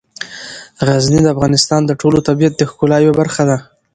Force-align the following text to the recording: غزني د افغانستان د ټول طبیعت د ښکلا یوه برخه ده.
غزني 0.87 1.19
د 1.23 1.27
افغانستان 1.35 1.81
د 1.85 1.91
ټول 2.01 2.13
طبیعت 2.27 2.53
د 2.57 2.61
ښکلا 2.69 2.97
یوه 3.05 3.15
برخه 3.21 3.43
ده. 3.49 3.57